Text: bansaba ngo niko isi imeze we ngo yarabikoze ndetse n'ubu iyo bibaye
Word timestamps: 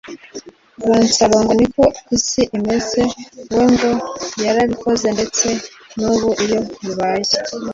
bansaba 0.89 1.35
ngo 1.43 1.53
niko 1.59 1.83
isi 2.17 2.41
imeze 2.57 3.01
we 3.55 3.63
ngo 3.71 3.91
yarabikoze 4.45 5.07
ndetse 5.15 5.47
n'ubu 5.99 6.29
iyo 6.43 6.59
bibaye 6.83 7.33